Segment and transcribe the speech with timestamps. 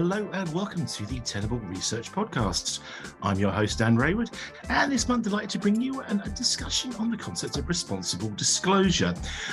[0.00, 2.78] Hello and welcome to the Tenable Research Podcast.
[3.22, 4.34] I'm your host, Dan Raywood,
[4.70, 8.30] and this month delighted to bring you an, a discussion on the concept of responsible
[8.30, 9.12] disclosure.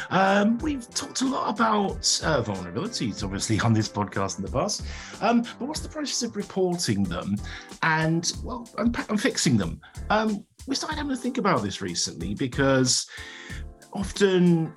[0.10, 4.85] Um, we've talked a lot about uh, vulnerabilities, obviously, on this podcast in the past,
[5.20, 7.35] um, but what's the process of reporting them
[7.81, 9.81] and, well, and, and fixing them?
[10.10, 13.06] Um, we started having to think about this recently because
[13.92, 14.74] often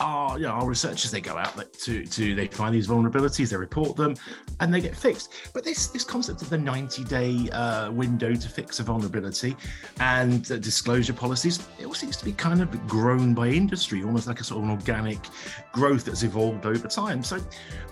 [0.00, 3.56] our you know our researchers they go out to to they find these vulnerabilities they
[3.56, 4.14] report them
[4.60, 5.32] and they get fixed.
[5.52, 9.56] But this this concept of the 90 day uh, window to fix a vulnerability
[10.00, 14.26] and uh, disclosure policies it all seems to be kind of grown by industry almost
[14.26, 15.18] like a sort of an organic
[15.72, 17.22] growth that's evolved over time.
[17.22, 17.38] So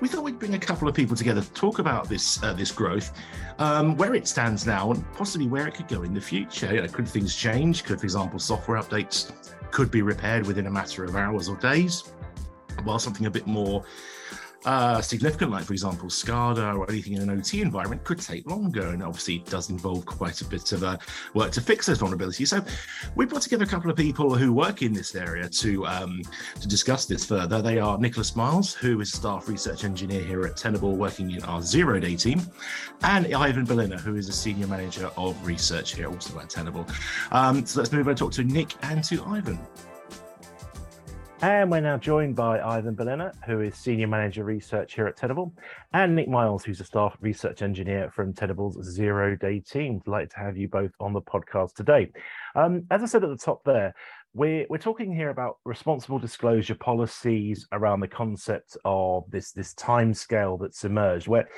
[0.00, 2.72] we thought we'd bring a couple of people together to talk about this uh, this
[2.72, 3.12] growth
[3.58, 6.74] um, where it stands now and possibly where it could go in the future.
[6.74, 7.84] You know, could things change?
[7.84, 12.12] Could for example software updates could be repaired within a matter of hours or days,
[12.84, 13.84] while something a bit more
[14.64, 18.88] uh, significant, like for example SCADA or anything in an OT environment, could take longer,
[18.88, 20.96] and obviously does involve quite a bit of uh,
[21.34, 22.48] work to fix those vulnerabilities.
[22.48, 22.64] So
[23.14, 26.22] we brought together a couple of people who work in this area to um,
[26.60, 27.62] to discuss this further.
[27.62, 31.42] They are Nicholas Miles, who is a staff research engineer here at Tenable, working in
[31.44, 32.42] our zero day team,
[33.02, 36.86] and Ivan Belina, who is a senior manager of research here, also at Tenable.
[37.30, 39.58] Um, so let's move on and talk to Nick and to Ivan.
[41.41, 45.55] And we're now joined by Ivan Belena, who is Senior Manager Research here at Tenable,
[45.92, 50.00] and Nick Miles, who's a staff research engineer from Tenable's zero day team.
[50.00, 52.11] Delighted to have you both on the podcast today.
[52.56, 53.95] Um, as I said at the top there,
[54.34, 60.14] we're, we're talking here about responsible disclosure policies around the concept of this, this time
[60.14, 61.48] scale that's emerged, where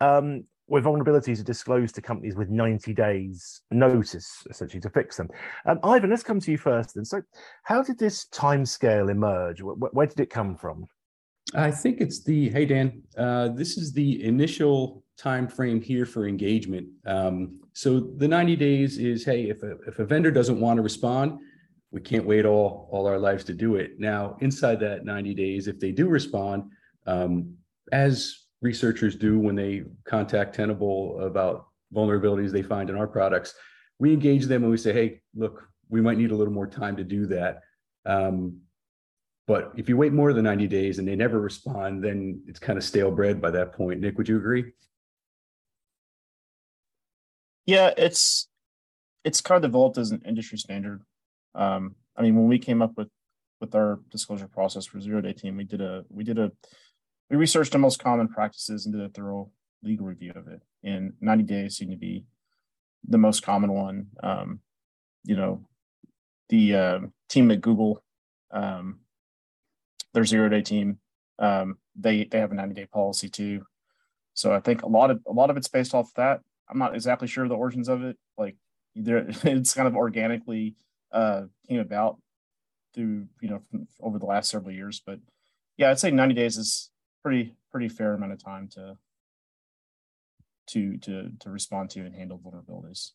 [0.00, 5.28] um, where vulnerabilities are disclosed to companies with 90 days notice essentially to fix them.
[5.66, 6.94] Um, Ivan, let's come to you first.
[6.94, 7.22] And so,
[7.64, 9.60] how did this time scale emerge?
[9.62, 10.86] Where, where, did it come from?
[11.56, 13.02] I think it's the hey Dan.
[13.18, 16.86] Uh, this is the initial time frame here for engagement.
[17.04, 20.82] Um, so the 90 days is hey, if a, if a vendor doesn't want to
[20.82, 21.40] respond,
[21.90, 23.98] we can't wait all all our lives to do it.
[23.98, 26.70] Now inside that 90 days, if they do respond,
[27.08, 27.56] um,
[27.90, 33.54] as researchers do when they contact Tenable about vulnerabilities they find in our products.
[33.98, 36.96] We engage them and we say, hey, look, we might need a little more time
[36.96, 37.60] to do that.
[38.06, 38.60] Um,
[39.46, 42.78] but if you wait more than 90 days and they never respond, then it's kind
[42.78, 44.00] of stale bread by that point.
[44.00, 44.72] Nick, would you agree?
[47.66, 48.48] Yeah, it's
[49.24, 51.02] it's kind of developed as an industry standard.
[51.54, 53.08] Um, I mean, when we came up with
[53.60, 56.52] with our disclosure process for zero day team, we did a we did a
[57.30, 59.50] we researched the most common practices and did a thorough
[59.82, 60.60] legal review of it.
[60.82, 62.24] And 90 days seemed to be
[63.06, 64.08] the most common one.
[64.22, 64.60] Um,
[65.24, 65.64] you know,
[66.48, 66.98] the uh,
[67.28, 68.02] team at Google,
[68.50, 69.00] um,
[70.12, 70.98] their zero day team,
[71.38, 73.64] um, they they have a 90 day policy too.
[74.34, 76.40] So I think a lot of a lot of it's based off of that.
[76.68, 78.16] I'm not exactly sure of the origins of it.
[78.36, 78.56] Like
[78.96, 80.74] it's kind of organically
[81.12, 82.18] uh, came about
[82.94, 83.62] through you know
[84.00, 85.20] over the last several years, but
[85.76, 86.89] yeah, I'd say 90 days is
[87.22, 88.96] pretty pretty fair amount of time to
[90.68, 93.12] to to to respond to and handle vulnerabilities.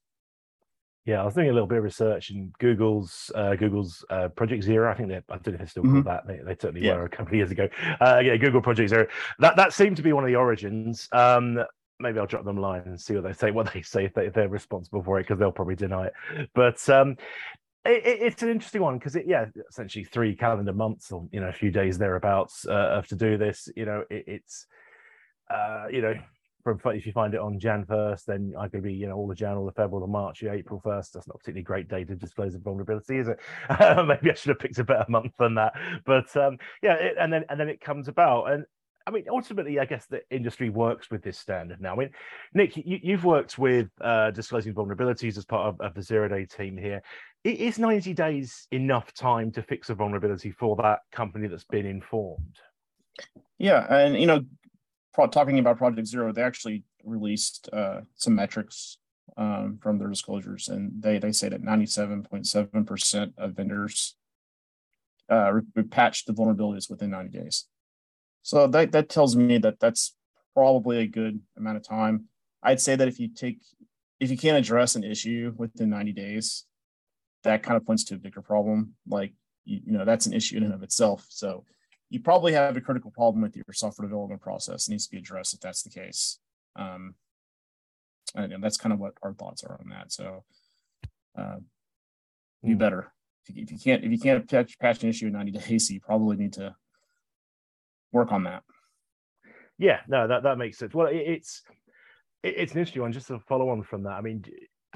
[1.06, 4.64] Yeah, I was doing a little bit of research in Google's uh, Google's uh, Project
[4.64, 4.92] Zero.
[4.92, 6.02] I think they I don't know if they still mm-hmm.
[6.02, 6.28] call that.
[6.28, 6.96] They, they certainly yeah.
[6.96, 7.70] were a couple of years ago.
[8.02, 9.08] Uh, yeah, Google Project Zero.
[9.40, 11.08] That that seemed to be one of the origins.
[11.12, 11.64] Um,
[12.00, 13.52] maybe I'll drop them a line and see what they say.
[13.52, 16.50] What they say if, they, if they're responsible for it, because they'll probably deny it.
[16.56, 17.18] But um,
[17.86, 21.48] it, it's an interesting one because it, yeah, essentially three calendar months or you know
[21.48, 23.70] a few days thereabouts uh, to do this.
[23.76, 24.68] You know, it, it's
[25.50, 26.16] uh, you know
[26.66, 29.28] from if you find it on Jan first, then I could be you know all
[29.28, 31.14] the Jan, all the Feb, all the March, April first.
[31.14, 33.40] That's not a particularly great day to disclose a vulnerability, is it?
[33.80, 35.74] Maybe I should have picked a better month than that.
[36.06, 38.66] But um, yeah, it, and then and then it comes about, and
[39.08, 41.94] I mean, ultimately, I guess the industry works with this standard now.
[41.94, 42.10] I mean,
[42.56, 46.46] Nick, you, have worked with uh, disclosing vulnerabilities as part of, of the zero day
[46.46, 47.04] team here.
[47.46, 52.58] Is 90 days enough time to fix a vulnerability for that company that's been informed?
[53.60, 53.86] Yeah.
[53.88, 54.46] And, you know,
[55.14, 58.98] pro- talking about Project Zero, they actually released uh, some metrics
[59.38, 64.16] um, from their disclosures, and they, they say that 97.7% of vendors
[65.30, 65.52] uh,
[65.92, 67.66] patched the vulnerabilities within 90 days.
[68.42, 70.16] So that that tells me that that's
[70.56, 72.26] probably a good amount of time.
[72.64, 73.60] I'd say that if you take
[74.20, 76.66] if you can't address an issue within 90 days,
[77.46, 78.94] that kind of points to a bigger problem.
[79.08, 79.34] Like
[79.64, 81.26] you, you know, that's an issue in and of itself.
[81.30, 81.64] So
[82.10, 84.88] you probably have a critical problem with your software development process.
[84.88, 86.40] It needs to be addressed if that's the case.
[86.76, 87.16] Um,
[88.36, 90.12] and, and that's kind of what our thoughts are on that.
[90.12, 90.44] So
[91.38, 91.58] uh,
[92.64, 92.76] hmm.
[92.76, 93.12] better.
[93.48, 95.90] If you, if you can't if you can't patch, patch an issue in 90 days,
[95.90, 96.76] you probably need to
[98.12, 98.64] work on that.
[99.78, 100.94] Yeah, no, that that makes sense.
[100.94, 101.62] Well, it, it's
[102.44, 103.12] it, it's an interesting one.
[103.12, 104.44] Just to follow on from that, I mean,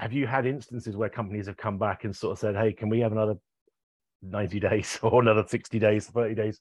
[0.00, 2.88] have you had instances where companies have come back and sort of said, "Hey, can
[2.88, 3.34] we have another
[4.22, 6.60] 90 days or another 60 days 30 days?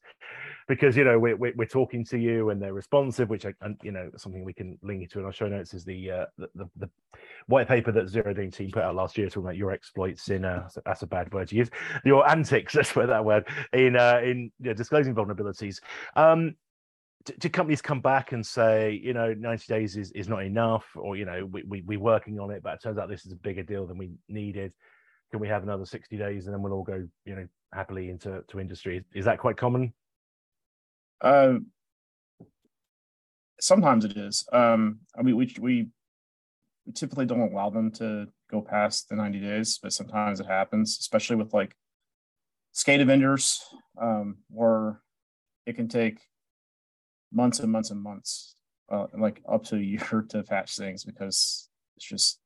[0.68, 3.77] Because you know we're, we're, we're talking to you and they're responsive which I, and
[3.81, 6.25] you know something we can link you to in our show notes is the uh,
[6.38, 6.89] the, the, the,
[7.47, 10.45] white paper that zero day team put out last year talking about your exploits in
[10.45, 11.69] uh, that's a bad word to use
[12.06, 15.80] your antics that's where that word in uh, in you know, disclosing vulnerabilities.
[16.15, 16.56] Um
[17.39, 21.15] do companies come back and say, you know, 90 days is, is not enough, or,
[21.15, 23.37] you know, we, we, we're working on it, but it turns out this is a
[23.37, 24.73] bigger deal than we needed.
[25.31, 28.43] Can we have another 60 days and then we'll all go you know happily into
[28.47, 29.03] to industry?
[29.13, 29.93] Is that quite common?
[31.21, 31.55] Uh,
[33.59, 34.47] sometimes it is.
[34.51, 35.89] Um i mean we, we
[36.85, 40.97] we typically don't allow them to go past the 90 days but sometimes it happens
[40.99, 41.75] especially with like
[42.73, 43.61] SCADA vendors.
[44.01, 45.01] Um where
[45.67, 46.19] it can take
[47.31, 48.55] months and months and months
[48.91, 52.39] uh, like up to a year to patch things because it's just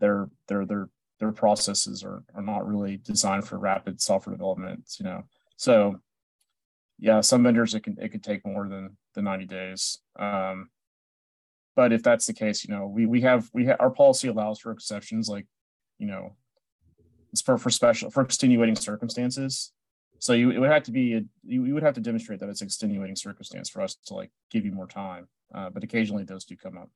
[0.00, 0.88] their their they're
[1.18, 5.24] their processes are, are not really designed for rapid software development, you know.
[5.56, 6.00] So
[6.98, 9.98] yeah, some vendors it can it could take more than the 90 days.
[10.18, 10.70] Um,
[11.76, 14.58] but if that's the case, you know, we we have we have our policy allows
[14.60, 15.46] for exceptions like,
[15.98, 16.36] you know,
[17.32, 19.72] it's for for special for extenuating circumstances.
[20.18, 22.48] So you it would have to be a, you, you would have to demonstrate that
[22.48, 25.28] it's extenuating circumstance for us to like give you more time.
[25.54, 26.90] Uh, but occasionally those do come up.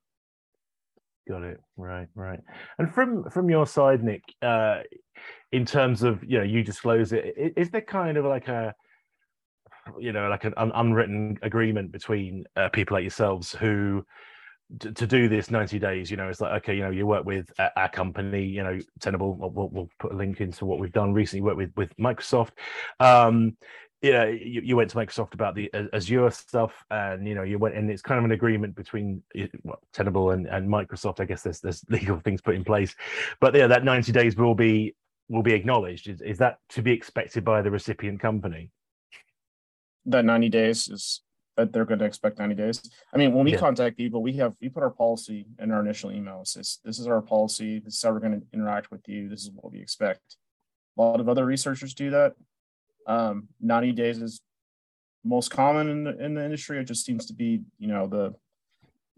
[1.29, 1.61] Got it.
[1.77, 2.41] Right, right.
[2.79, 4.81] And from from your side, Nick, uh,
[5.53, 8.75] in terms of you know you disclose it, is there kind of like a
[9.99, 14.05] you know like an unwritten agreement between uh, people like yourselves who
[14.81, 17.25] to, to, do this 90 days you know it's like okay you know you work
[17.25, 21.13] with our company you know tenable we'll, we'll, put a link into what we've done
[21.13, 22.53] recently worked with with microsoft
[23.01, 23.57] um
[24.03, 27.57] you know, you, you, went to Microsoft about the Azure stuff, and you know, you
[27.57, 29.23] went, and it's kind of an agreement between
[29.63, 31.21] well, Tenable and, and Microsoft.
[31.21, 32.97] I guess there's there's legal things put in place,
[33.41, 34.97] but yeah, that 90 days will be
[35.29, 36.09] will be acknowledged.
[36.09, 38.71] Is, is that to be expected by the recipient company?
[40.05, 41.21] That 90 days is
[41.57, 42.91] that they're going to expect 90 days.
[43.13, 43.59] I mean, when we yeah.
[43.59, 46.55] contact people, we have we put our policy in our initial emails.
[46.55, 47.79] This this is our policy.
[47.79, 49.29] This is how we're going to interact with you.
[49.29, 50.37] This is what we expect.
[50.97, 52.35] A lot of other researchers do that.
[53.07, 54.41] Um, 90 days is
[55.25, 56.79] most common in the, in the industry.
[56.79, 58.35] It just seems to be, you know, the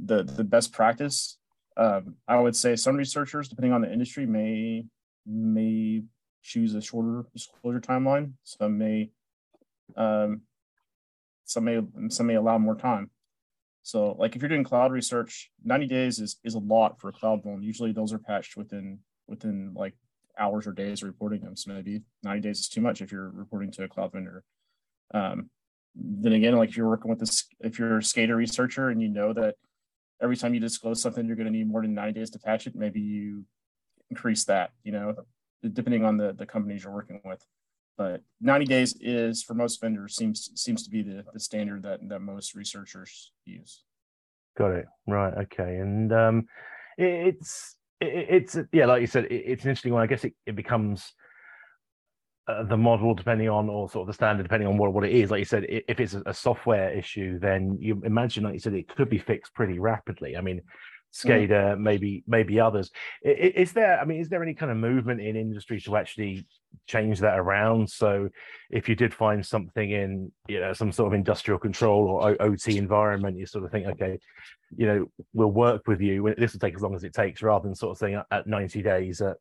[0.01, 1.39] the the best practice.
[1.77, 4.85] Um, I would say some researchers, depending on the industry, may
[5.27, 6.03] may
[6.43, 8.33] choose a shorter disclosure timeline.
[8.45, 9.11] Some may
[9.97, 10.43] um,
[11.45, 13.11] some may some may allow more time.
[13.83, 17.13] So, like if you're doing cloud research, 90 days is is a lot for a
[17.13, 17.63] cloud vuln.
[17.63, 19.95] Usually, those are patched within within like
[20.39, 21.57] hours or days of reporting them.
[21.57, 24.43] So maybe 90 days is too much if you're reporting to a cloud vendor.
[25.13, 25.51] Um,
[25.95, 29.09] then again, like if you're working with this, if you're a SCADA researcher and you
[29.09, 29.55] know that
[30.21, 32.67] every time you disclose something, you're going to need more than 90 days to patch
[32.67, 33.45] it, maybe you
[34.11, 35.15] increase that, you know,
[35.63, 37.45] depending on the, the companies you're working with.
[37.97, 42.01] But 90 days is for most vendors seems seems to be the, the standard that,
[42.09, 43.85] that most researchers use.
[44.59, 44.87] Got it.
[45.07, 45.35] Right.
[45.45, 45.77] Okay.
[45.77, 46.47] And um,
[46.99, 50.03] it's it's yeah, like you said, it's an interesting one.
[50.03, 51.13] I guess it, it becomes
[52.49, 55.13] uh, the model depending on or sort of the standard depending on what, what it
[55.13, 58.75] is like you said if it's a software issue then you imagine like you said
[58.75, 60.61] it could be fixed pretty rapidly i mean.
[61.15, 61.79] SCADA, mm.
[61.79, 62.91] maybe maybe others.
[63.23, 64.01] Is there?
[64.01, 66.47] I mean, is there any kind of movement in industry to actually
[66.87, 67.89] change that around?
[67.89, 68.29] So,
[68.71, 72.77] if you did find something in you know some sort of industrial control or OT
[72.79, 74.19] environment, you sort of think, okay,
[74.77, 76.35] you know, we'll work with you.
[76.37, 78.83] This will take as long as it takes, rather than sort of saying at 90
[78.83, 79.37] days at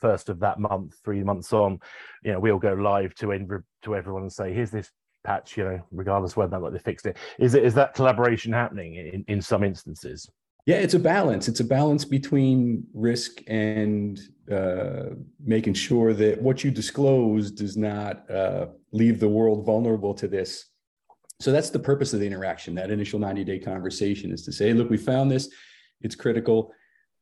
[0.00, 1.78] first of that month, three months on,
[2.22, 4.90] you know, we'll go live to to everyone and say, here's this
[5.24, 7.16] patch, you know, regardless whether or not they fixed it.
[7.38, 10.28] Is it is that collaboration happening in, in some instances?
[10.66, 11.48] Yeah, it's a balance.
[11.48, 14.20] It's a balance between risk and
[14.52, 20.28] uh, making sure that what you disclose does not uh, leave the world vulnerable to
[20.28, 20.66] this
[21.40, 22.74] so that's the purpose of the interaction.
[22.74, 25.50] That initial 90 day conversation is to say, look, we found this,
[26.00, 26.72] it's critical.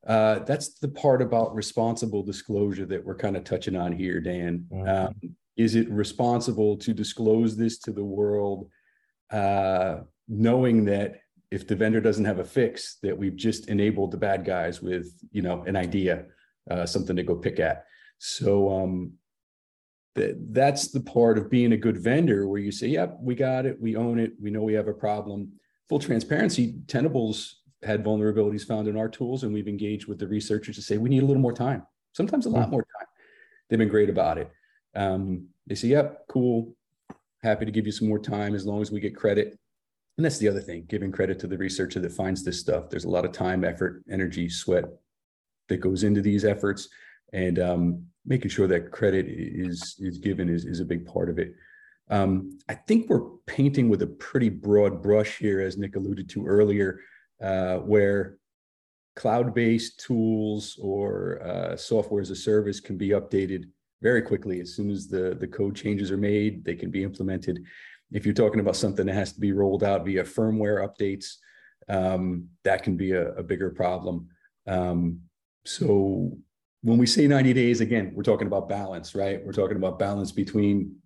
[0.07, 4.67] Uh, that's the part about responsible disclosure that we're kind of touching on here, Dan.
[4.71, 4.89] Mm-hmm.
[4.89, 8.69] Um, is it responsible to disclose this to the world,
[9.31, 11.21] uh, knowing that
[11.55, 15.07] if the vendor doesn't have a fix, that we've just enabled the bad guys with,
[15.31, 16.25] you know, an idea,
[16.69, 17.85] uh, something to go pick at.
[18.19, 19.13] So um,
[20.17, 23.81] that's the part of being a good vendor where you say, yep, we got it,
[23.81, 25.53] we own it, we know we have a problem.
[25.89, 30.75] Full transparency, Tenable's had vulnerabilities found in our tools, and we've engaged with the researchers
[30.75, 32.73] to say we need a little more time, sometimes a lot hmm.
[32.73, 33.07] more time.
[33.71, 34.51] They've been great about it.
[34.97, 36.75] Um, they say, yep, cool,
[37.45, 39.57] happy to give you some more time as long as we get credit.
[40.17, 42.89] And that's the other thing, giving credit to the researcher that finds this stuff.
[42.89, 44.85] There's a lot of time, effort, energy, sweat
[45.69, 46.89] that goes into these efforts.
[47.33, 51.39] And um, making sure that credit is is given is, is a big part of
[51.39, 51.55] it.
[52.11, 56.47] Um, I think we're painting with a pretty broad brush here, as Nick alluded to
[56.47, 57.01] earlier,
[57.43, 58.37] uh, where
[59.17, 63.65] cloud-based tools or uh, software as a service can be updated
[64.03, 66.65] very quickly as soon as the the code changes are made.
[66.65, 67.65] They can be implemented.
[68.15, 71.35] If you're talking about something that has to be rolled out via firmware updates,
[71.89, 74.29] um, that can be a, a bigger problem.
[74.67, 75.21] Um,
[75.67, 76.39] so
[76.83, 79.45] when we say 90 days, again, we're talking about balance, right?
[79.45, 80.97] We're talking about balance between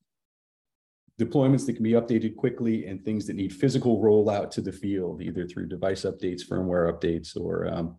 [1.19, 5.21] deployments that can be updated quickly and things that need physical rollout to the field,
[5.23, 7.97] either through device updates, firmware updates, or um,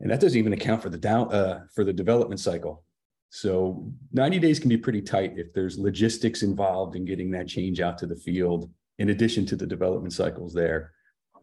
[0.00, 2.84] and that doesn't even account for the down uh, for the development cycle.
[3.30, 7.80] So 90 days can be pretty tight if there's logistics involved in getting that change
[7.80, 10.92] out to the field, in addition to the development cycles there.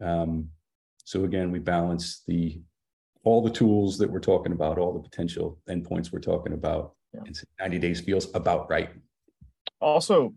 [0.00, 0.50] Um,
[1.04, 2.60] so again, we balance the
[3.22, 6.94] all the tools that we're talking about, all the potential endpoints we're talking about.
[7.12, 7.22] Yeah.
[7.26, 8.90] And 90 days feels about right.
[9.80, 10.34] Also,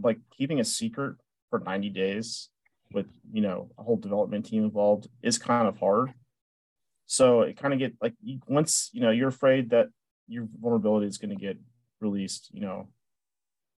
[0.00, 1.16] like keeping a secret
[1.50, 2.48] for 90 days
[2.92, 6.12] with you know a whole development team involved is kind of hard.
[7.06, 8.14] So it kind of get like
[8.46, 9.88] once you know you're afraid that
[10.30, 11.58] your vulnerability is going to get
[12.00, 12.88] released, you know,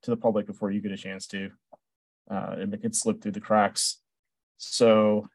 [0.02, 1.50] to the public before you get a chance to,
[2.30, 4.00] uh, and it could slip through the cracks.
[4.59, 5.28] So,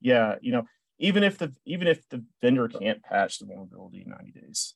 [0.00, 0.64] yeah, you know,
[0.98, 4.74] even if the even if the vendor can't patch the vulnerability in 90 days,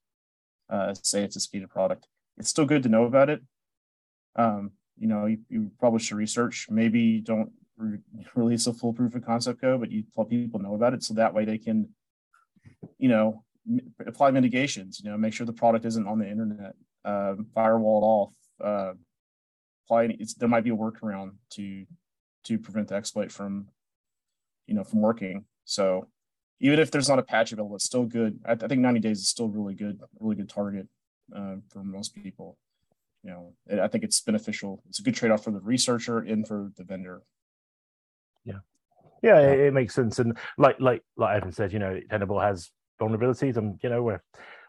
[0.70, 3.40] uh, say it's a SCADA product, it's still good to know about it.
[4.36, 7.98] Um, you know, you, you publish the research, maybe don't re-
[8.34, 11.14] release a full proof of concept code, but you let people know about it so
[11.14, 11.88] that way they can,
[12.98, 13.44] you know,
[14.06, 15.00] apply mitigations.
[15.02, 18.32] You know, make sure the product isn't on the internet, uh, firewall it off.
[18.68, 18.94] Uh,
[19.84, 21.86] apply it's, there might be a workaround to
[22.44, 23.66] to prevent the exploit from,
[24.66, 25.44] you know, from working.
[25.64, 26.08] So
[26.60, 28.38] even if there's not a patch available, it's still good.
[28.46, 30.86] I, I think 90 days is still really good, really good target
[31.34, 32.56] uh, for most people.
[33.24, 34.82] You know, I think it's beneficial.
[34.88, 37.22] It's a good trade-off for the researcher and for the vendor.
[38.44, 38.60] Yeah,
[39.22, 40.20] yeah, it, it makes sense.
[40.20, 42.70] And like like like Ivan said, you know, Tenable has
[43.00, 44.14] vulnerabilities, and you know, we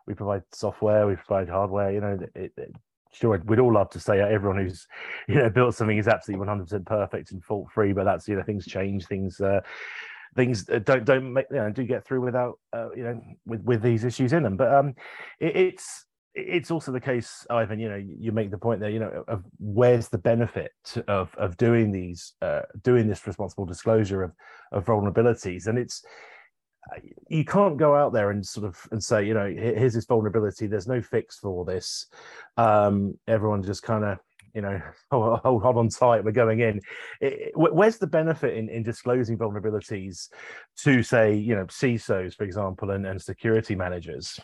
[0.05, 1.91] we provide software, we provide hardware.
[1.91, 2.72] You know, it, it,
[3.13, 4.86] sure we'd all love to say everyone who's
[5.27, 8.43] you know built something is absolutely 100% perfect and fault free but that's you know
[8.43, 9.62] things change things uh,
[10.38, 13.81] things don't don't make you know do get through without uh, you know with with
[13.81, 14.55] these issues in them.
[14.55, 14.93] But um,
[15.39, 17.79] it, it's it's also the case, Ivan.
[17.79, 18.91] You know, you make the point there.
[18.91, 20.72] You know, of where's the benefit
[21.07, 24.31] of of doing these uh, doing this responsible disclosure of
[24.72, 26.05] of vulnerabilities, and it's
[27.27, 30.67] you can't go out there and sort of and say, you know, here's this vulnerability.
[30.67, 32.08] There's no fix for this.
[32.58, 34.20] Um, everyone just kind of
[34.58, 36.82] you know, hold, hold, hold on tight, we're going in.
[37.22, 40.29] It, where's the benefit in, in disclosing vulnerabilities
[40.77, 44.39] to, say, you know, CISOs, for example, and, and security managers?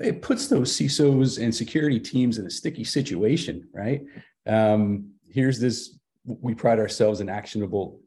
[0.00, 4.02] It puts those CISOs and security teams in a sticky situation, right?
[4.46, 7.98] Um, here's this we pride ourselves in actionable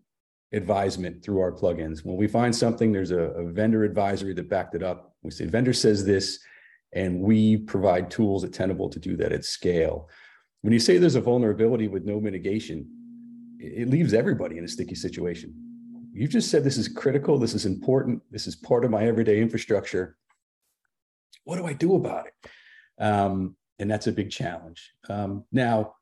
[0.56, 2.06] advisement through our plugins.
[2.06, 5.14] When we find something, there's a, a, vendor advisory that backed it up.
[5.22, 6.40] We say, vendor says this,
[6.94, 10.10] and we provide tools at Tenable to do that at scale.
[10.62, 12.88] When you say there's a vulnerability with no mitigation,
[13.60, 15.54] it leaves everybody in a sticky situation.
[16.14, 19.42] You've just said this is critical, this is important, this is part of my everyday
[19.42, 20.18] infrastructure.
[21.44, 23.04] What do I do about it?
[23.04, 24.94] Um, and that's a big challenge.
[25.10, 25.96] Um, now,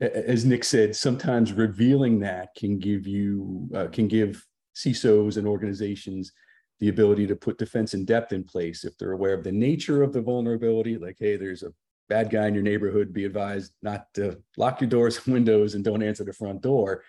[0.00, 6.32] as Nick said, sometimes revealing that can give you uh, can give CISOs and organizations
[6.80, 10.02] the ability to put defense in depth in place if they're aware of the nature
[10.02, 10.98] of the vulnerability.
[10.98, 11.72] Like, hey, there's a
[12.08, 15.82] bad guy in your neighborhood, be advised not to lock your doors and windows and
[15.82, 17.02] don't answer the front door.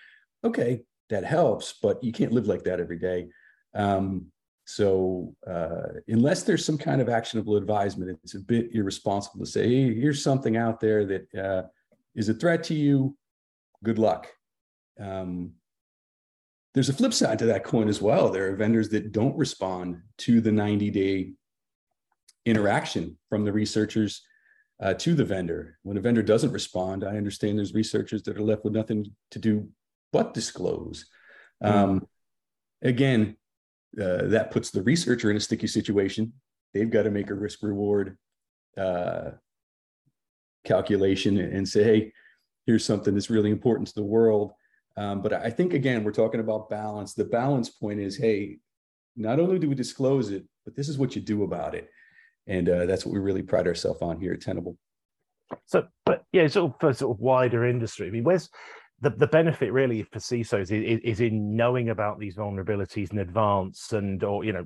[0.43, 3.27] Okay, that helps, but you can't live like that every day.
[3.73, 4.27] Um,
[4.65, 9.67] so uh, unless there's some kind of actionable advisement, it's a bit irresponsible to say,
[9.67, 11.67] hey, here's something out there that uh,
[12.17, 13.15] is a threat to you.
[13.83, 14.27] Good luck.
[14.99, 15.53] Um,
[16.73, 18.29] there's a flip side to that coin as well.
[18.29, 21.31] There are vendors that don't respond to the 90 day
[22.45, 24.21] interaction from the researchers
[24.81, 25.77] uh, to the vendor.
[25.83, 29.39] When a vendor doesn't respond, I understand there's researchers that are left with nothing to
[29.39, 29.69] do
[30.11, 31.05] but disclose.
[31.63, 31.77] Mm-hmm.
[31.77, 32.07] Um,
[32.81, 33.37] again,
[33.99, 36.33] uh, that puts the researcher in a sticky situation.
[36.73, 38.17] They've got to make a risk reward
[38.77, 39.31] uh,
[40.67, 42.13] calculation and say, hey,
[42.65, 44.53] here's something that's really important to the world.
[44.97, 47.13] Um, but I think, again, we're talking about balance.
[47.13, 48.57] The balance point is hey,
[49.15, 51.89] not only do we disclose it, but this is what you do about it
[52.47, 54.77] and uh, that's what we really pride ourselves on here at Tenable.
[55.65, 58.07] So, but yeah, sort of for sort of wider industry.
[58.07, 58.49] I mean, where's
[59.01, 63.93] the, the benefit really for CISOs is, is in knowing about these vulnerabilities in advance
[63.93, 64.65] and or you know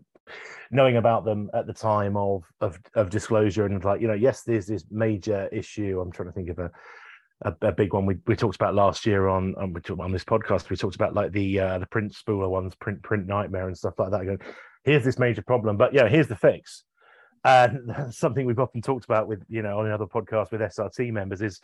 [0.72, 4.44] knowing about them at the time of of, of disclosure and like you know yes
[4.44, 6.00] there's this major issue.
[6.02, 6.72] I'm trying to think of a
[7.44, 8.06] a, a big one.
[8.06, 11.32] We, we talked about last year on on, on this podcast we talked about like
[11.32, 14.26] the uh, the print spooler ones print print nightmare and stuff like that.
[14.26, 14.40] Going
[14.84, 16.84] here's this major problem but yeah here's the fix.
[17.44, 21.42] And something we've often talked about with you know on another podcast with srt members
[21.42, 21.60] is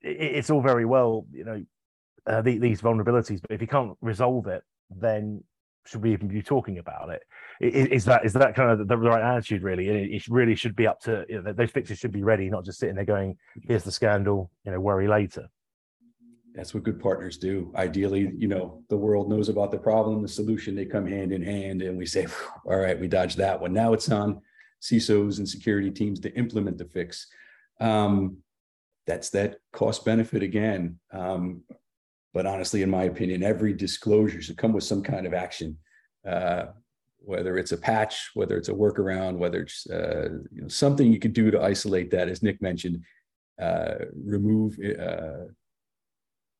[0.00, 1.64] it's all very well you know
[2.26, 5.42] uh, the, these vulnerabilities but if you can't resolve it then
[5.88, 7.22] should we even be talking about it?
[7.60, 9.62] Is, that is that kind of the right attitude?
[9.62, 12.48] Really, it, it really should be up to you know, those fixes should be ready,
[12.48, 15.48] not just sitting there going, "Here's the scandal," you know, worry later.
[16.54, 17.72] That's what good partners do.
[17.76, 20.74] Ideally, you know, the world knows about the problem, the solution.
[20.74, 22.26] They come hand in hand, and we say,
[22.66, 24.40] "All right, we dodged that one." Now it's on
[24.82, 27.26] CISOs and security teams to implement the fix.
[27.80, 28.38] Um,
[29.06, 30.98] that's that cost benefit again.
[31.12, 31.62] Um,
[32.38, 35.76] but honestly, in my opinion, every disclosure should come with some kind of action,
[36.24, 36.66] uh,
[37.18, 41.18] whether it's a patch, whether it's a workaround, whether it's uh, you know, something you
[41.18, 43.02] could do to isolate that, as Nick mentioned,
[43.60, 45.50] uh, remove uh,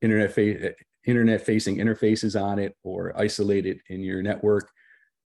[0.02, 0.75] internet fa-
[1.06, 4.68] internet facing interfaces on it or isolate it in your network.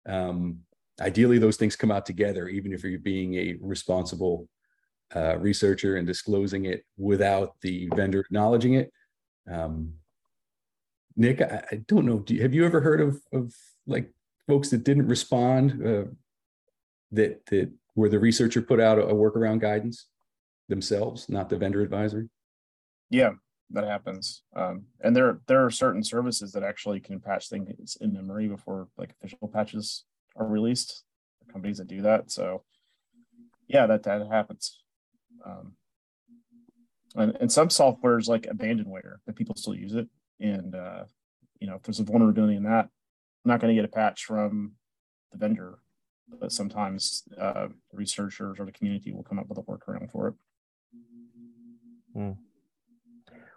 [0.08, 0.62] Um,
[1.00, 4.48] ideally, those things come out together, even if you're being a responsible
[5.14, 8.90] uh, researcher and disclosing it without the vendor acknowledging it.
[9.48, 9.92] Um,
[11.16, 12.20] Nick, I, I don't know.
[12.20, 13.54] Do you, have you ever heard of of
[13.86, 14.12] like
[14.46, 16.04] folks that didn't respond uh,
[17.12, 20.06] that that where the researcher put out a, a workaround guidance
[20.68, 22.28] themselves, not the vendor advisory?
[23.10, 23.32] Yeah,
[23.70, 24.42] that happens.
[24.54, 28.88] Um, and there there are certain services that actually can patch things in memory before
[28.96, 30.04] like official patches
[30.36, 31.04] are released.
[31.52, 32.30] Companies that do that.
[32.30, 32.62] So
[33.66, 34.78] yeah, that that happens.
[35.44, 35.72] Um,
[37.16, 40.08] and, and some softwares like abandonware that people still use it
[40.40, 41.04] and uh,
[41.60, 42.88] you know, if there's a vulnerability in that,
[43.44, 44.72] I'm not going to get a patch from
[45.32, 45.78] the vendor,
[46.40, 50.34] but sometimes uh, researchers or the community will come up with a workaround for it.
[52.14, 52.32] Hmm.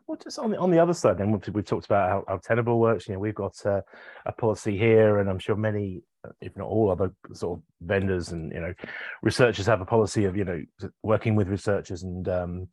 [0.05, 2.37] Well, just on the on the other side, then we've, we've talked about how, how
[2.37, 3.07] Tenable works.
[3.07, 3.81] You know, we've got uh,
[4.25, 6.01] a policy here, and I'm sure many,
[6.41, 8.73] if not all, other sort of vendors and you know,
[9.21, 10.61] researchers have a policy of you know
[11.03, 12.67] working with researchers and um,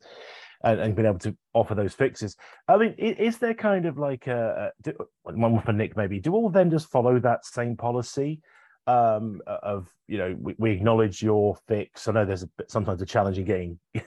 [0.63, 2.35] and, and being able to offer those fixes.
[2.67, 4.93] I mean, is, there kind of like a, do,
[5.23, 6.19] one for Nick maybe?
[6.19, 8.41] Do all vendors follow that same policy?
[8.87, 13.05] um of you know we, we, acknowledge your fix i know there's a sometimes a
[13.05, 13.79] challenge in getting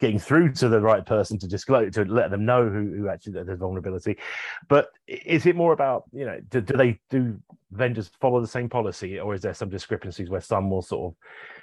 [0.00, 3.32] getting through to the right person to disclose to let them know who, who actually
[3.32, 4.18] there's vulnerability
[4.68, 7.38] but is it more about you know do, do they do
[7.72, 11.16] vendors follow the same policy or is there some discrepancies where some will sort of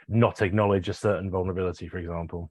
[0.08, 2.50] not acknowledge a certain vulnerability for example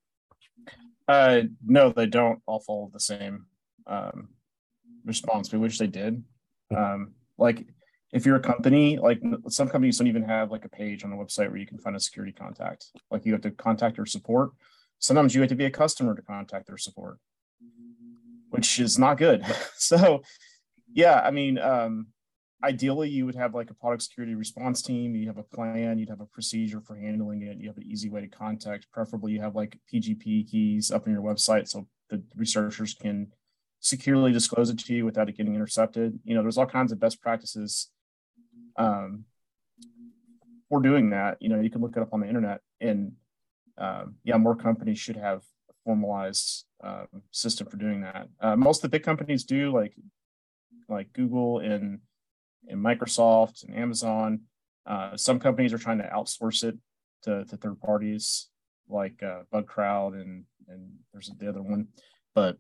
[1.09, 3.47] uh, no, they don't all follow the same
[3.87, 4.29] um,
[5.05, 5.53] response.
[5.53, 6.23] We wish they did.
[6.71, 6.77] Hmm.
[6.77, 7.67] Um, like
[8.13, 11.17] if you're a company, like some companies don't even have like a page on the
[11.17, 12.87] website where you can find a security contact.
[13.11, 14.51] Like you have to contact their support.
[14.99, 17.19] Sometimes you have to be a customer to contact their support,
[18.51, 19.45] which is not good.
[19.77, 20.23] so,
[20.93, 22.07] yeah, I mean, um,
[22.65, 25.15] ideally you would have like a product security response team.
[25.15, 25.99] You have a plan.
[25.99, 27.59] You'd have a procedure for handling it.
[27.59, 31.13] You have an easy way to contact preferably you have like pgp keys up on
[31.13, 33.29] your website so the researchers can
[33.81, 36.19] securely disclose it to you without it getting intercepted.
[36.25, 37.91] You know there's all kinds of best practices
[38.77, 39.25] um,
[40.69, 41.37] for doing that.
[41.41, 43.13] You know you can look it up on the internet and
[43.79, 48.29] um, yeah more companies should have a formalized um, system for doing that.
[48.41, 49.95] Uh, most of the big companies do like
[50.89, 51.99] like google and
[52.69, 54.41] and Microsoft and Amazon.
[54.87, 56.77] Uh, some companies are trying to outsource it
[57.23, 58.49] to, to third parties
[58.89, 61.89] like uh, Bugcrowd and and there's the other one.
[62.35, 62.57] But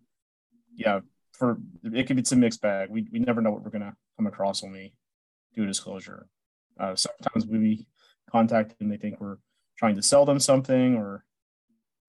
[0.74, 1.00] yeah,
[1.32, 2.90] for it could be a mixed bag.
[2.90, 4.94] We we never know what we're gonna come across when we
[5.54, 6.26] do a disclosure.
[6.78, 7.88] Uh, sometimes we be
[8.30, 9.38] contacted and they think we're
[9.78, 11.24] trying to sell them something or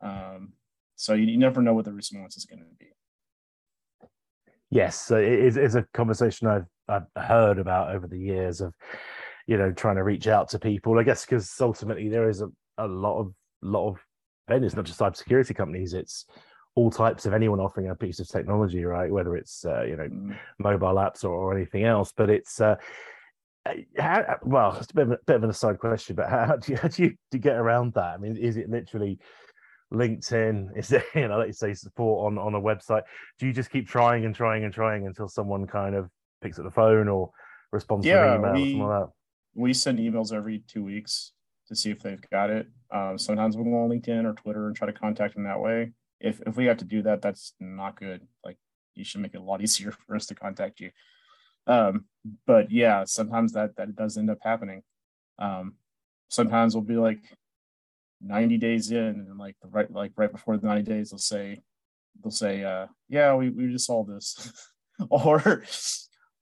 [0.01, 0.53] um,
[0.95, 2.91] so you, you never know what the response is going to be.
[4.69, 8.73] Yes, so it is, a conversation I've I've heard about over the years of
[9.45, 10.99] you know trying to reach out to people.
[10.99, 13.97] I guess because ultimately there is a, a lot of lot of
[14.49, 15.93] vendors, not just cybersecurity companies.
[15.93, 16.25] It's
[16.75, 19.11] all types of anyone offering a piece of technology, right?
[19.11, 20.37] Whether it's uh, you know mm.
[20.59, 22.13] mobile apps or, or, anything else.
[22.15, 22.75] But it's uh,
[23.65, 26.45] uh how, well, it's a bit of, a bit of an aside question, but how,
[26.45, 28.13] how, do you, how do you do you get around that?
[28.13, 29.17] I mean, is it literally
[29.93, 30.69] LinkedIn?
[30.77, 33.03] Is it you know, let's say support on on a website?
[33.39, 36.09] Do you just keep trying and trying and trying until someone kind of
[36.41, 37.31] picks up the phone or
[37.71, 39.09] responds yeah, to an email we, or something like that?
[39.55, 41.31] We send emails every two weeks
[41.67, 42.67] to see if they've got it.
[42.91, 45.91] Um, sometimes we'll go on LinkedIn or Twitter and try to contact them that way.
[46.19, 48.27] If if we have to do that, that's not good.
[48.43, 48.57] Like
[48.95, 50.91] you should make it a lot easier for us to contact you.
[51.65, 52.05] Um,
[52.45, 54.83] but yeah, sometimes that that does end up happening.
[55.39, 55.75] Um,
[56.29, 57.19] sometimes we'll be like
[58.21, 61.61] 90 days in, and like right like right before the 90 days, they'll say
[62.23, 64.51] they'll say, uh, yeah, we, we just saw this.
[65.09, 65.63] or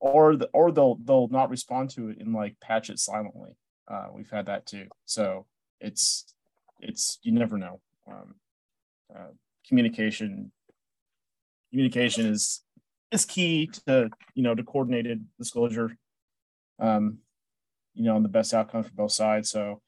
[0.00, 3.56] or the, or they'll they'll not respond to it and like patch it silently.
[3.88, 4.86] Uh, we've had that too.
[5.04, 5.46] So
[5.80, 6.34] it's
[6.80, 7.80] it's you never know.
[8.08, 8.34] Um,
[9.14, 9.30] uh,
[9.68, 10.52] communication
[11.70, 12.62] communication is
[13.12, 15.96] is key to you know to coordinated disclosure.
[16.78, 17.18] Um,
[17.94, 19.50] you know, and the best outcome for both sides.
[19.50, 19.80] So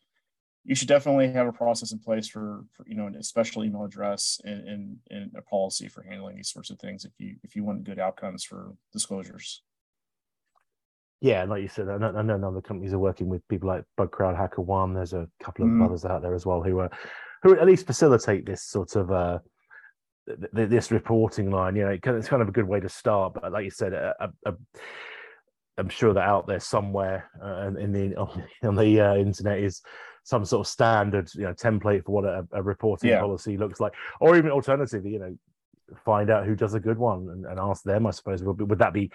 [0.68, 3.84] you should definitely have a process in place for, for you know a special email
[3.84, 7.56] address and, and, and a policy for handling these sorts of things if you if
[7.56, 9.62] you want good outcomes for disclosures
[11.20, 13.82] yeah, like you said, I know, I know other companies are working with people like
[13.98, 14.94] Bugcrowd, HackerOne.
[14.94, 15.84] There's a couple of mm.
[15.84, 16.90] others out there as well who are
[17.42, 19.40] who at least facilitate this sort of uh,
[20.54, 21.74] th- this reporting line.
[21.74, 23.34] You know, it's kind of a good way to start.
[23.34, 24.28] But like you said, I,
[25.76, 29.82] am sure that out there somewhere uh, in the on, on the uh, internet is
[30.28, 33.18] some sort of standard, you know, template for what a, a reporting yeah.
[33.18, 35.34] policy looks like, or even alternatively, you know,
[36.04, 38.06] find out who does a good one and, and ask them.
[38.06, 39.10] I suppose would, would that be,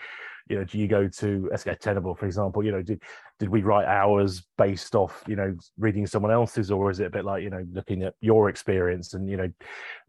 [0.49, 2.65] you know, do you go to let's Tenable for example?
[2.65, 2.99] You know, did
[3.37, 7.11] did we write ours based off you know reading someone else's, or is it a
[7.11, 9.51] bit like you know looking at your experience and you know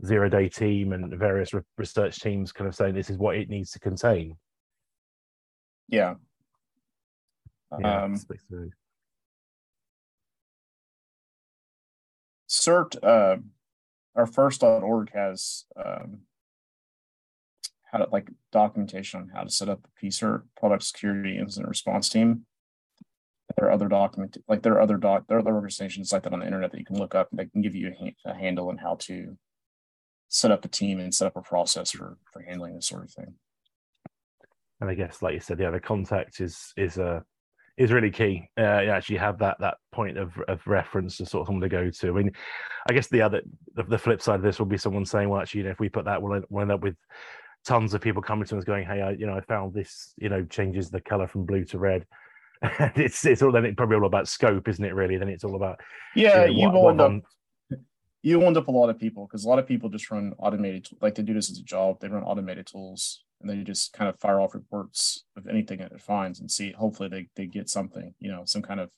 [0.07, 3.51] zero day team and various re- research teams kind of saying this is what it
[3.51, 4.39] needs to contain?
[5.87, 6.15] Yeah.
[7.79, 8.17] yeah um,
[12.65, 13.37] CERT, uh,
[14.17, 16.21] our first.org has um,
[17.85, 22.47] how like documentation on how to set up a PSIRT product security incident response team.
[23.57, 26.33] There are other document like there are other doc there are other organizations like that
[26.33, 28.35] on the internet that you can look up and they can give you a, a
[28.35, 29.37] handle on how to
[30.29, 33.13] set up a team and set up a process for for handling this sort of
[33.13, 33.35] thing.
[34.81, 37.23] And I guess, like you said, the contact is is a
[37.77, 38.49] is really key.
[38.59, 41.69] Uh, you actually have that that point of, of reference to sort of someone to
[41.69, 42.09] go to.
[42.09, 42.33] I mean,
[42.89, 43.43] I guess the other
[43.75, 45.81] the, the flip side of this will be someone saying, well, actually, you know, if
[45.81, 46.97] we put that, we'll, we'll end up with
[47.65, 50.29] tons of people coming to us going, "Hey, I, you know, I found this, you
[50.29, 52.07] know, changes the color from blue to red."
[52.63, 54.95] and it's it's all then it's probably all about scope, isn't it?
[54.95, 55.81] Really, then it's all about
[56.15, 56.45] yeah.
[56.45, 57.13] You, know, you end up
[58.23, 60.89] you end up a lot of people because a lot of people just run automated
[61.01, 62.01] like they do this as a job.
[62.01, 65.93] They run automated tools and they just kind of fire off reports of anything that
[65.93, 66.73] it finds and see.
[66.73, 68.91] Hopefully, they they get something, you know, some kind of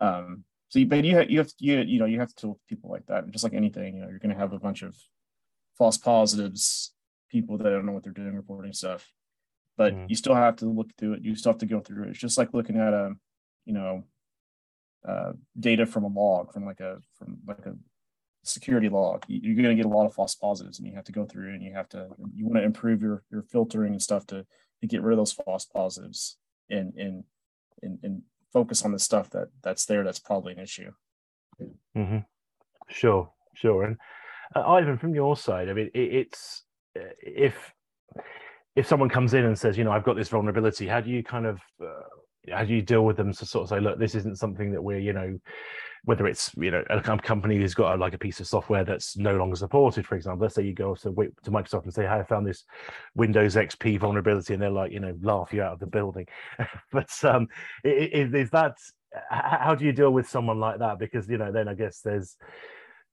[0.00, 0.44] um.
[0.70, 2.66] So, you, but you have, you have you you know you have to deal with
[2.66, 4.82] people like that, and just like anything, you know, you're going to have a bunch
[4.82, 4.96] of
[5.76, 6.92] false positives
[7.34, 9.12] people that don't know what they're doing reporting stuff.
[9.76, 10.08] But mm.
[10.08, 11.22] you still have to look through it.
[11.22, 12.10] You still have to go through it.
[12.10, 13.12] It's just like looking at a,
[13.64, 14.04] you know,
[15.06, 17.74] uh, data from a log, from like a from like a
[18.44, 19.24] security log.
[19.28, 21.54] You're going to get a lot of false positives, and you have to go through
[21.54, 24.46] and you have to you want to improve your your filtering and stuff to
[24.80, 26.36] to get rid of those false positives
[26.70, 27.24] and and
[27.82, 30.92] and, and focus on the stuff that that's there that's probably an issue.
[31.96, 32.18] Mm-hmm.
[32.88, 33.84] Sure, sure.
[33.84, 33.96] And
[34.54, 36.62] uh, Ivan, from your side, I mean, it, it's
[36.94, 37.72] if
[38.76, 41.22] if someone comes in and says, you know, I've got this vulnerability, how do you
[41.22, 44.14] kind of uh, how do you deal with them to sort of say, look, this
[44.14, 45.38] isn't something that we're, you know,
[46.04, 49.16] whether it's you know a company who's got a, like a piece of software that's
[49.16, 50.42] no longer supported, for example.
[50.42, 52.64] Let's say you go to to Microsoft and say, "Hey, I found this
[53.14, 56.26] Windows XP vulnerability," and they're like, you know, laugh you out of the building.
[56.92, 57.48] but um,
[57.84, 58.76] is, is that
[59.30, 60.98] how do you deal with someone like that?
[60.98, 62.36] Because you know, then I guess there's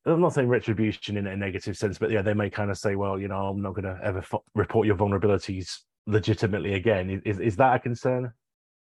[0.06, 2.96] I'm not saying retribution in a negative sense, but yeah, they may kind of say,
[2.96, 4.24] well, you know, I'm not going to ever
[4.56, 5.78] report your vulnerabilities
[6.08, 7.22] legitimately again.
[7.24, 8.34] Is is that a concern?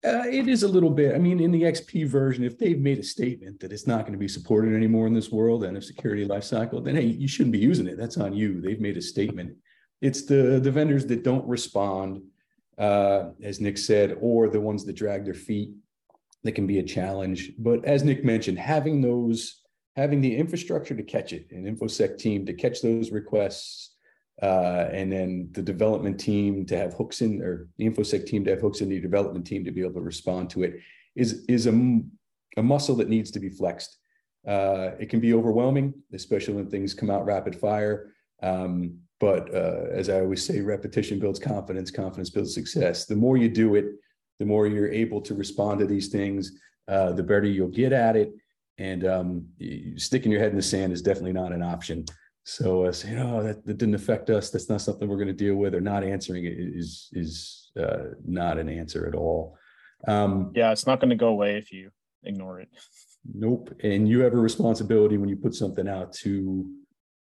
[0.05, 1.13] Uh, it is a little bit.
[1.13, 4.13] I mean, in the XP version, if they've made a statement that it's not going
[4.13, 7.51] to be supported anymore in this world and a security lifecycle, then hey, you shouldn't
[7.51, 7.97] be using it.
[7.97, 8.61] That's on you.
[8.61, 9.57] They've made a statement.
[10.01, 12.21] It's the the vendors that don't respond,
[12.77, 15.71] uh, as Nick said, or the ones that drag their feet
[16.43, 17.51] that can be a challenge.
[17.59, 19.61] But as Nick mentioned, having those
[19.97, 23.88] having the infrastructure to catch it, an infosec team to catch those requests,
[24.41, 28.51] uh, and then the development team to have hooks in, or the infosec team to
[28.51, 30.79] have hooks in the development team to be able to respond to it,
[31.15, 31.99] is is a,
[32.57, 33.97] a muscle that needs to be flexed.
[34.47, 38.13] Uh, it can be overwhelming, especially when things come out rapid fire.
[38.41, 41.91] Um, but uh, as I always say, repetition builds confidence.
[41.91, 43.05] Confidence builds success.
[43.05, 43.85] The more you do it,
[44.39, 46.53] the more you're able to respond to these things.
[46.87, 48.31] Uh, the better you'll get at it
[48.79, 49.45] and um,
[49.97, 52.05] sticking your head in the sand is definitely not an option.
[52.49, 54.49] So uh, saying, "Oh, that, that didn't affect us.
[54.49, 58.15] That's not something we're going to deal with," or not answering it is is uh,
[58.25, 59.55] not an answer at all.
[60.07, 61.91] Um, yeah, it's not going to go away if you
[62.23, 62.69] ignore it.
[63.31, 63.75] Nope.
[63.83, 66.67] And you have a responsibility when you put something out to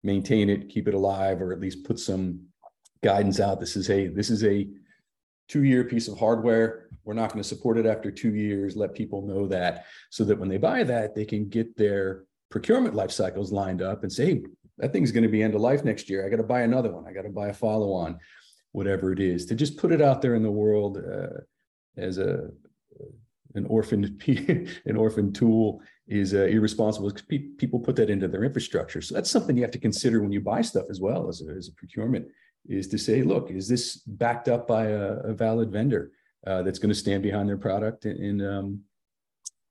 [0.03, 2.41] maintain it, keep it alive, or at least put some
[3.03, 4.67] guidance out that says, hey, this is a
[5.49, 6.89] two-year piece of hardware.
[7.05, 8.77] We're not going to support it after two years.
[8.77, 12.95] Let people know that so that when they buy that, they can get their procurement
[12.95, 14.43] life cycles lined up and say, hey,
[14.79, 16.25] that thing's going to be end of life next year.
[16.25, 17.07] I got to buy another one.
[17.07, 18.19] I got to buy a follow on,
[18.73, 19.47] whatever it is.
[19.47, 21.41] To just put it out there in the world uh,
[21.97, 22.51] as a
[23.55, 24.21] an orphan
[24.87, 27.11] an orphan tool is uh, irresponsible.
[27.11, 30.33] Because people put that into their infrastructure, so that's something you have to consider when
[30.33, 32.27] you buy stuff as well as a, as a procurement.
[32.69, 36.13] Is to say, look, is this backed up by a, a valid vendor
[36.47, 38.81] uh, that's going to stand behind their product and and, um,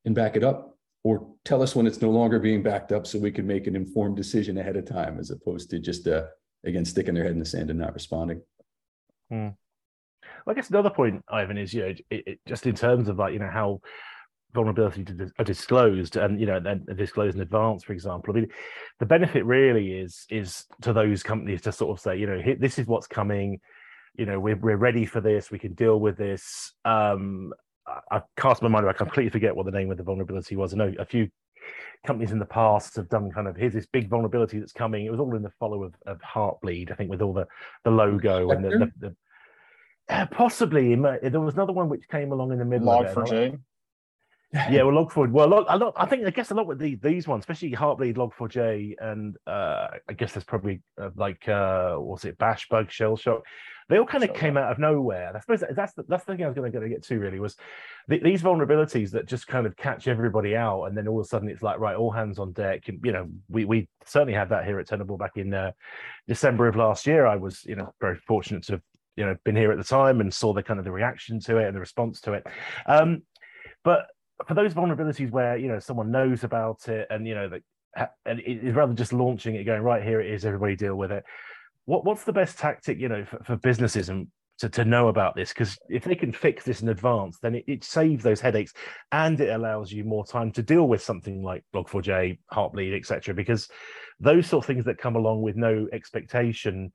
[0.06, 3.20] and back it up or tell us when it's no longer being backed up so
[3.20, 6.26] we can make an informed decision ahead of time as opposed to just uh,
[6.66, 8.42] again sticking their head in the sand and not responding.
[9.30, 9.50] Hmm.
[10.46, 13.18] well, i guess another point ivan is you know it, it, just in terms of
[13.18, 13.82] like you know how
[14.58, 18.34] vulnerabilities are disclosed and you know then disclosed in advance for example.
[18.34, 18.50] I mean
[19.00, 22.80] the benefit really is is to those companies to sort of say you know this
[22.80, 23.60] is what's coming.
[24.16, 25.52] You know we're, we're ready for this.
[25.52, 26.74] We can deal with this.
[26.86, 27.54] Um
[28.12, 28.86] I cast my mind.
[28.86, 28.96] Back.
[28.96, 30.74] I completely forget what the name of the vulnerability was.
[30.74, 31.30] I know a few
[32.06, 35.06] companies in the past have done kind of here's this big vulnerability that's coming.
[35.06, 37.48] It was all in the follow of, of Heartbleed, I think, with all the
[37.84, 39.16] the logo and the, the, the
[40.10, 42.88] uh, possibly there was another one which came along in the middle.
[42.88, 43.60] Log4j.
[44.54, 45.30] yeah, well, Log4.
[45.30, 48.16] Well, log, lot, I think I guess a lot with the, these ones, especially Heartbleed,
[48.16, 53.18] Log4j, and uh, I guess there's probably uh, like uh, was it Bash Bug, Shell
[53.18, 53.44] Shock.
[53.90, 55.34] They all kind of came out of nowhere.
[55.36, 57.56] I suppose that's the, that's the thing I was going to get to really was
[58.08, 61.28] the, these vulnerabilities that just kind of catch everybody out, and then all of a
[61.28, 62.88] sudden it's like right, all hands on deck.
[62.88, 65.72] And, you know, we we certainly had that here at Tenable back in uh,
[66.26, 67.26] December of last year.
[67.26, 68.82] I was you know very fortunate to have
[69.18, 71.58] you know been here at the time and saw the kind of the reaction to
[71.58, 72.48] it and the response to it.
[72.86, 73.24] Um,
[73.84, 74.08] but
[74.46, 78.42] for those vulnerabilities where you know someone knows about it and you know that and
[78.46, 81.24] it's rather just launching it going right here it is everybody deal with it.
[81.86, 84.28] What what's the best tactic you know for, for businesses and
[84.60, 85.50] to, to know about this?
[85.50, 88.74] Because if they can fix this in advance then it, it, saves those headaches
[89.12, 93.70] and it allows you more time to deal with something like log4j heartbleed etc because
[94.20, 96.92] those sort of things that come along with no expectation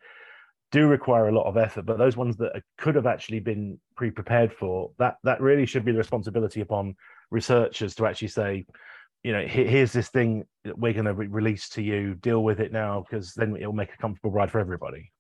[0.72, 4.52] do require a lot of effort but those ones that could have actually been pre-prepared
[4.52, 6.96] for that that really should be the responsibility upon
[7.30, 8.66] researchers to actually say
[9.22, 12.14] you know, here's this thing that we're going to re- release to you.
[12.16, 15.12] Deal with it now because then it'll make a comfortable ride for everybody.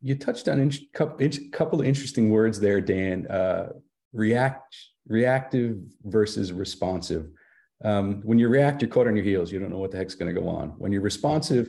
[0.00, 3.26] You touched on a couple of interesting words there, Dan.
[3.26, 3.72] Uh,
[4.12, 4.74] react,
[5.06, 7.28] reactive versus responsive.
[7.84, 9.52] Um, when you react, you're caught on your heels.
[9.52, 10.70] You don't know what the heck's going to go on.
[10.78, 11.68] When you're responsive,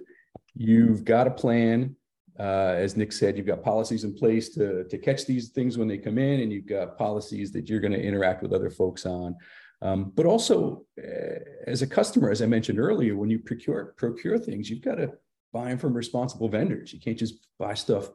[0.54, 1.96] you've got a plan.
[2.40, 5.88] Uh, as Nick said, you've got policies in place to, to catch these things when
[5.88, 9.06] they come in, and you've got policies that you're going to interact with other folks
[9.06, 9.36] on.
[9.82, 14.38] Um, but also, uh, as a customer, as I mentioned earlier, when you procure procure
[14.38, 15.14] things, you've got to
[15.54, 16.92] buy them from responsible vendors.
[16.92, 18.10] You can't just buy stuff,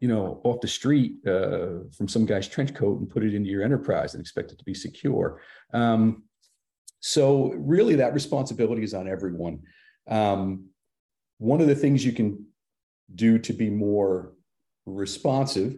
[0.00, 3.48] you know, off the street uh, from some guy's trench coat and put it into
[3.48, 5.40] your enterprise and expect it to be secure.
[5.72, 6.24] Um,
[7.00, 9.60] so, really, that responsibility is on everyone.
[10.08, 10.66] Um,
[11.38, 12.46] one of the things you can
[13.14, 14.32] do to be more
[14.86, 15.76] responsive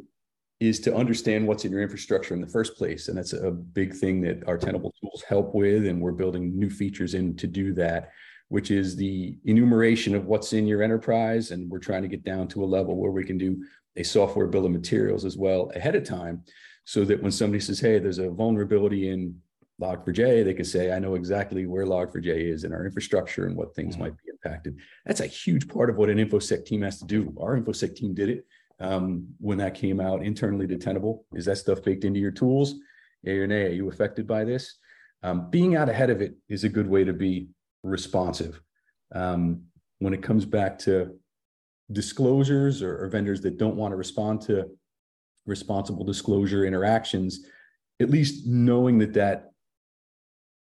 [0.59, 3.09] is to understand what's in your infrastructure in the first place.
[3.09, 5.87] And that's a big thing that our Tenable tools help with.
[5.87, 8.11] And we're building new features in to do that,
[8.49, 11.51] which is the enumeration of what's in your enterprise.
[11.51, 13.63] And we're trying to get down to a level where we can do
[13.97, 16.43] a software bill of materials as well ahead of time.
[16.85, 19.35] So that when somebody says, hey, there's a vulnerability in
[19.81, 23.75] Log4j, they can say, I know exactly where Log4j is in our infrastructure and what
[23.75, 24.05] things mm-hmm.
[24.05, 24.79] might be impacted.
[25.05, 27.35] That's a huge part of what an InfoSec team has to do.
[27.41, 28.47] Our InfoSec team did it
[28.81, 31.25] um, when that came out internally to Tenable?
[31.35, 32.75] Is that stuff baked into your tools?
[33.27, 33.67] A or nay?
[33.67, 34.77] Are you affected by this?
[35.23, 37.49] Um, being out ahead of it is a good way to be
[37.83, 38.61] responsive.
[39.15, 39.63] Um,
[39.99, 41.17] when it comes back to
[41.93, 44.67] disclosures or, or vendors that don't want to respond to
[45.47, 47.47] responsible disclosure interactions,
[48.01, 49.53] at least knowing that that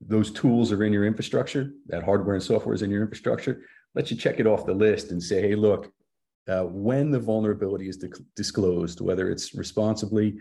[0.00, 3.62] those tools are in your infrastructure, that hardware and software is in your infrastructure,
[3.94, 5.92] let you check it off the list and say, hey, look,
[6.48, 8.02] uh, when the vulnerability is
[8.34, 10.36] disclosed, whether it's responsibly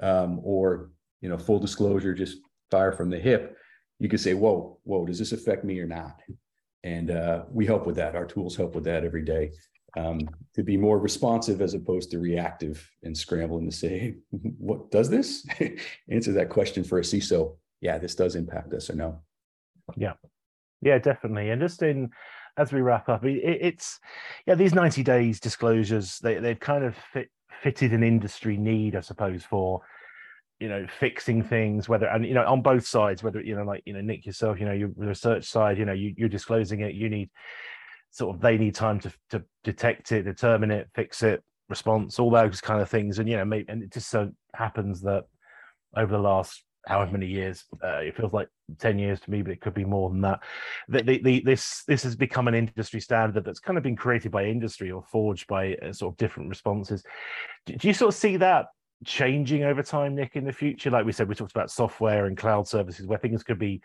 [0.00, 0.90] um, or
[1.20, 2.38] you know full disclosure, just
[2.70, 3.56] fire from the hip,
[3.98, 6.20] you can say, "Whoa, whoa, does this affect me or not?"
[6.84, 8.14] And uh, we help with that.
[8.14, 9.50] Our tools help with that every day
[9.96, 10.20] um,
[10.54, 15.44] to be more responsive as opposed to reactive and scrambling to say, "What does this?"
[16.08, 17.56] Answer that question for a CISO.
[17.80, 19.20] Yeah, this does impact us or no.
[19.96, 20.14] Yeah,
[20.80, 21.50] yeah, definitely.
[21.50, 22.10] And just in
[22.56, 24.00] as we wrap up, it, it's
[24.46, 27.30] yeah, these 90 days disclosures, they, they've kind of fit,
[27.62, 29.82] fitted an industry need, I suppose, for
[30.60, 33.80] you know fixing things whether and you know on both sides whether you know like
[33.86, 36.96] you know nick yourself you know your research side you know you, you're disclosing it
[36.96, 37.30] you need
[38.10, 42.30] sort of they need time to to detect it determine it fix it response, all
[42.30, 43.18] those kind of things.
[43.18, 45.24] And you know, maybe, and it just so happens that
[45.96, 48.48] over the last however many years, uh, it feels like
[48.78, 50.40] ten years to me, but it could be more than that.
[50.88, 54.32] The, the, the, this this has become an industry standard that's kind of been created
[54.32, 57.04] by industry or forged by uh, sort of different responses.
[57.66, 58.66] Do, do you sort of see that
[59.04, 60.90] changing over time, Nick, in the future?
[60.90, 63.82] Like we said, we talked about software and cloud services where things could be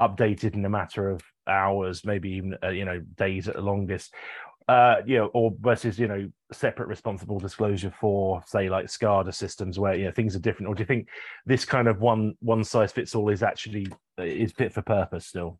[0.00, 4.14] updated in a matter of hours, maybe even uh, you know days at the longest
[4.68, 9.78] uh, you know, or versus you know separate responsible disclosure for say like SCADA systems
[9.78, 11.08] where you know things are different, or do you think
[11.46, 13.86] this kind of one one size fits all is actually
[14.18, 15.58] is fit for purpose still?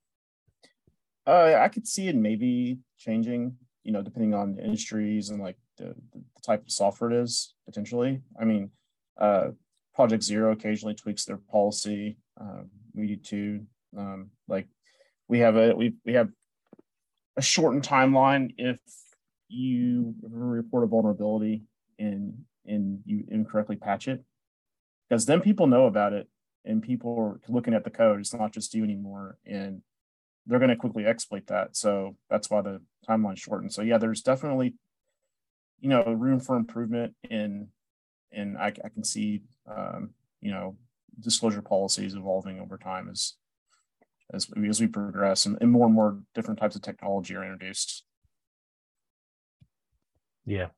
[1.26, 5.56] Uh, I could see it maybe changing, you know, depending on the industries and like
[5.78, 8.20] the, the type of software it is potentially.
[8.40, 8.70] I mean,
[9.18, 9.48] uh,
[9.94, 12.16] Project Zero occasionally tweaks their policy.
[12.40, 13.66] Um, we do too.
[13.96, 14.66] Um, like
[15.28, 16.30] we have a we we have
[17.36, 18.78] a shortened timeline if
[19.48, 21.62] you report a vulnerability
[21.98, 24.24] and and you incorrectly patch it.
[25.08, 26.28] Because then people know about it
[26.64, 28.20] and people are looking at the code.
[28.20, 29.82] It's not just you anymore and
[30.46, 31.76] they're going to quickly exploit that.
[31.76, 33.72] So that's why the timeline shortened.
[33.72, 34.74] So yeah there's definitely
[35.80, 37.68] you know room for improvement in
[38.30, 40.76] and I, I can see um, you know
[41.20, 43.34] disclosure policies evolving over time as
[44.32, 48.04] as, as we progress and, and more and more different types of technology are introduced.
[50.44, 50.68] Yeah.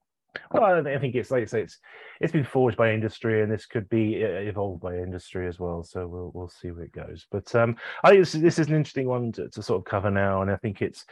[0.51, 1.79] Well, I think it's like I say, it's
[2.21, 5.85] it's been forged by industry, and this could be uh, evolved by industry as well.
[5.85, 7.27] So we'll we'll see where it goes.
[7.31, 10.11] But um, I think this, this is an interesting one to, to sort of cover
[10.11, 11.05] now, and I think it's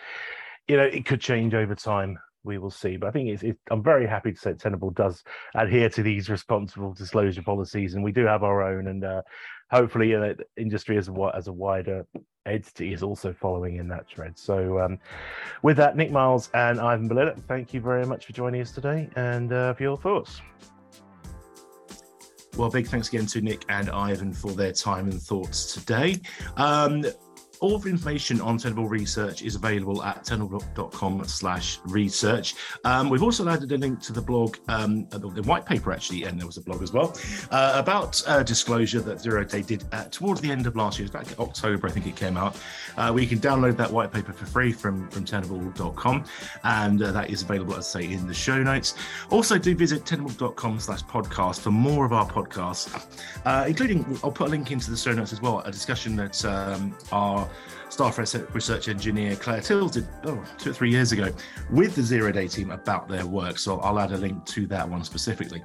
[0.66, 2.96] you know it could change over time we will see.
[2.96, 5.22] But I think it's, I'm very happy to say Tenable does
[5.54, 8.88] adhere to these responsible disclosure policies, and we do have our own.
[8.88, 9.22] And uh,
[9.70, 12.06] hopefully, uh, industry as a as a wider
[12.46, 14.38] entity is also following in that thread.
[14.38, 14.98] So, um,
[15.62, 19.08] with that, Nick Miles and Ivan Beletta, thank you very much for joining us today
[19.16, 20.40] and uh, for your thoughts.
[22.56, 26.20] Well, big thanks again to Nick and Ivan for their time and thoughts today.
[26.58, 27.02] Um,
[27.62, 32.56] all the information on Tenable Research is available at tenable.com slash research.
[32.84, 36.24] Um, we've also added a link to the blog, um, the, the, white paper actually,
[36.24, 37.16] and there was a blog as well,
[37.52, 41.08] uh, about uh, disclosure that Zero Day did uh, towards the end of last year,
[41.08, 42.56] back October, I think it came out.
[42.96, 46.24] Uh, where you can download that white paper for free from, from tenable.com,
[46.64, 48.96] and uh, that is available, as I say, in the show notes.
[49.30, 53.06] Also, do visit tenable.com slash podcast for more of our podcasts,
[53.44, 56.44] uh, including, I'll put a link into the show notes as well, a discussion that
[56.44, 57.48] um, our
[57.88, 61.30] staff research engineer Claire Tills did oh, two or three years ago
[61.70, 63.58] with the Zero Day team about their work.
[63.58, 65.62] So I'll add a link to that one specifically.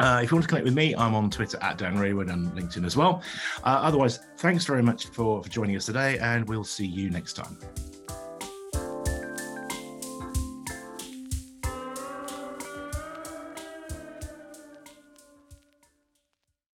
[0.00, 2.50] Uh, if you want to connect with me, I'm on Twitter at Dan Raywood and
[2.52, 3.22] LinkedIn as well.
[3.62, 7.34] Uh, otherwise, thanks very much for, for joining us today, and we'll see you next
[7.34, 7.56] time.